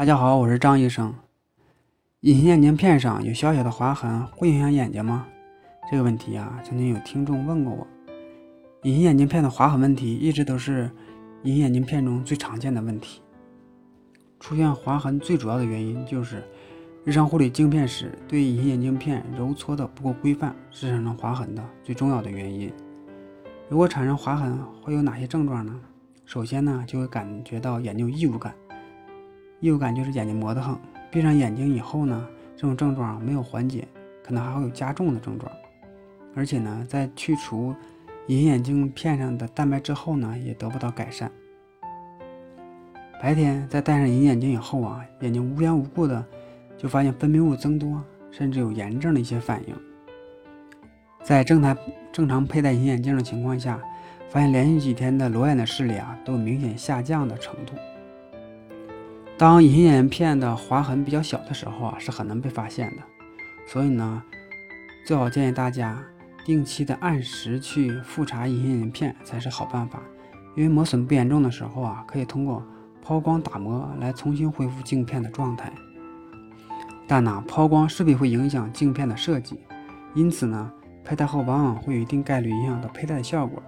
[0.00, 1.14] 大家好，我是张医生。
[2.20, 5.26] 隐形眼镜片上有小小的划痕，会影响眼睛吗？
[5.90, 7.86] 这个问题啊，曾经有听众问过我。
[8.84, 10.90] 隐形眼镜片的划痕问题一直都是
[11.42, 13.20] 隐形眼镜片中最常见的问题。
[14.38, 16.42] 出现划痕最主要的原因就是
[17.04, 22.72] 日常护理镜片时对隐形眼镜片揉搓的不够规范，是产生划痕的最重要的原因。
[23.68, 25.78] 如果产生划痕，会有哪些症状呢？
[26.24, 28.54] 首先呢，就会感觉到眼睛异物感。
[29.60, 30.74] 异物感就是眼睛磨得很，
[31.10, 32.26] 闭上眼睛以后呢，
[32.56, 33.86] 这种症状没有缓解，
[34.24, 35.50] 可能还会有加重的症状。
[36.34, 37.74] 而且呢，在去除
[38.28, 41.30] 隐形眼镜片上的蛋白之后呢，也得不到改善。
[43.20, 46.24] 白天在戴上隐形眼镜以后啊，眼睛无缘无故的
[46.78, 49.74] 就发现分泌物增多，甚至有炎症的一些反应。
[51.22, 51.76] 在正常
[52.10, 53.78] 正常佩戴隐形眼镜的情况下，
[54.30, 57.74] 发现连续几天的裸眼的视力啊，都有明显下降的程度。
[59.40, 63.02] 当隐形眼镜片的划痕比较小的时候啊，是很难被发现的，
[63.66, 64.22] 所以呢，
[65.02, 65.98] 最好建议大家
[66.44, 69.98] 定期的按时去复查隐形眼镜片才是好办法。
[70.54, 72.62] 因为磨损不严重的时候啊，可以通过
[73.02, 75.72] 抛光打磨来重新恢复镜片的状态。
[77.08, 79.58] 但呢，抛光势必会影响镜片的设计，
[80.14, 80.70] 因此呢，
[81.02, 83.62] 佩戴后往往会有一定概率影响到佩戴的效果，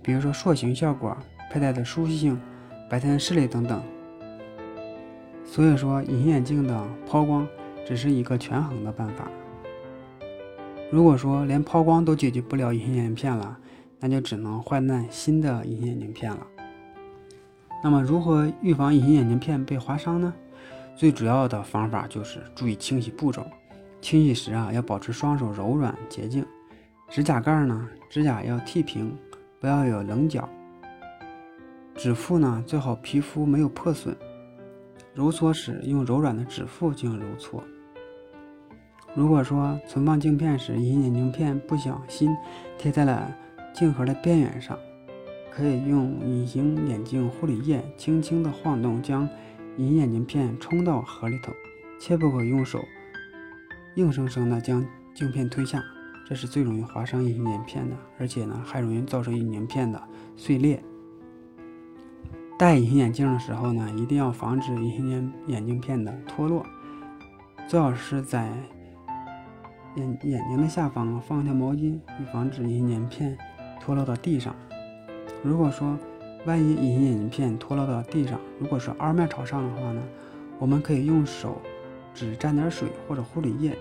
[0.00, 1.14] 比如说塑形效果、
[1.52, 2.40] 佩戴的舒适性、
[2.88, 3.82] 白天视力等等。
[5.58, 7.44] 所以说，隐形眼镜的抛光
[7.84, 9.28] 只是一个权衡的办法。
[10.88, 13.58] 如果说连抛光都解决不了隐形眼镜片了，
[13.98, 16.46] 那就只能换戴新的隐形眼镜片了。
[17.82, 20.32] 那么，如何预防隐形眼镜片被划伤呢？
[20.94, 23.44] 最主要的方法就是注意清洗步骤。
[24.00, 26.46] 清洗时啊，要保持双手柔软洁净。
[27.08, 29.12] 指甲盖呢，指甲要剃平，
[29.58, 30.48] 不要有棱角。
[31.96, 34.16] 指腹呢，最好皮肤没有破损。
[35.18, 37.60] 揉搓时用柔软的指腹进行揉搓。
[39.16, 42.30] 如果说存放镜片时隐形眼镜片不小心
[42.78, 43.36] 贴在了
[43.74, 44.78] 镜盒的边缘上，
[45.50, 49.28] 可以用隐形眼镜护理液轻轻的晃动，将
[49.76, 51.52] 隐形眼镜片冲到盒里头，
[51.98, 52.78] 切不可用手
[53.96, 54.86] 硬生生的将
[55.16, 55.82] 镜片推下，
[56.28, 60.00] 这是最容易划伤隐形眼镜片的，而且呢还容易造成隐形眼镜片的
[60.36, 60.80] 碎裂。
[62.58, 66.66] 戴隐形眼镜的时候呢，一定要防止隐形眼眼镜片的脱落，
[67.68, 68.52] 最好是在
[69.94, 73.38] 眼眼睛的下方放一条毛巾，以防止隐形眼镜片
[73.80, 74.56] 脱落到地上。
[75.44, 75.96] 如果说
[76.46, 80.02] 万一隐形眼镜片脱落到地上，如果是凹面朝上的话呢，
[80.58, 81.62] 我们可以用手
[82.12, 83.78] 只沾点水或者护理液，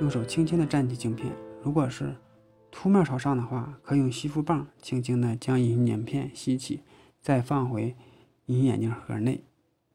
[0.00, 1.30] 用手轻轻的蘸起镜片。
[1.62, 2.16] 如果是
[2.70, 6.80] 凸面朝上的话，可以用吸附棒轻轻的将隐形眼片吸起，
[7.20, 7.94] 再放回。
[8.46, 9.42] 隐形眼镜盒内。